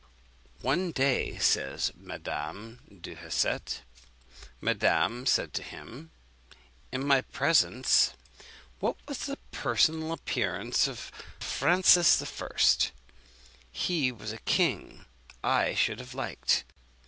[0.63, 3.81] "One day," says Madame du Hausset,
[4.59, 6.09] "madame said to him,
[6.91, 8.13] in my presence,
[8.79, 12.49] 'What was the personal appearance of Francis I.?
[13.71, 15.05] He was a king
[15.43, 16.63] I should have liked.'